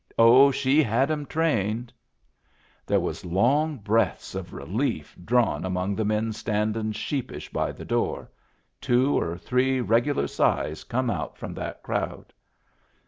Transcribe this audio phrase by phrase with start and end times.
[0.17, 1.93] Oh, she had 'em trained!
[2.87, 8.31] There was long breaths of relief drawn among the men standin* sheepish by the door—
[8.81, 12.33] two or three regular sighs come out from that crowd.